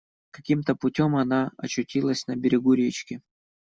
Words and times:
Каким-то 0.31 0.73
путем 0.73 1.15
она 1.15 1.51
очутилась 1.59 2.25
на 2.25 2.35
берегу 2.35 2.73
речки. 2.73 3.21